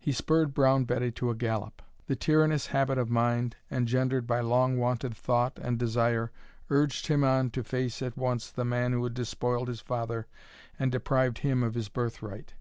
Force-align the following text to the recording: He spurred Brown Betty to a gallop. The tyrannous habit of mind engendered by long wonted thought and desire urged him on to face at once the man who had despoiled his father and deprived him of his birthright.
He 0.00 0.10
spurred 0.10 0.52
Brown 0.52 0.82
Betty 0.82 1.12
to 1.12 1.30
a 1.30 1.36
gallop. 1.36 1.80
The 2.08 2.16
tyrannous 2.16 2.66
habit 2.66 2.98
of 2.98 3.08
mind 3.08 3.54
engendered 3.70 4.26
by 4.26 4.40
long 4.40 4.78
wonted 4.78 5.14
thought 5.16 5.60
and 5.62 5.78
desire 5.78 6.32
urged 6.70 7.06
him 7.06 7.22
on 7.22 7.50
to 7.50 7.62
face 7.62 8.02
at 8.02 8.16
once 8.16 8.50
the 8.50 8.64
man 8.64 8.90
who 8.94 9.04
had 9.04 9.14
despoiled 9.14 9.68
his 9.68 9.80
father 9.80 10.26
and 10.76 10.90
deprived 10.90 11.38
him 11.38 11.62
of 11.62 11.74
his 11.74 11.88
birthright. 11.88 12.54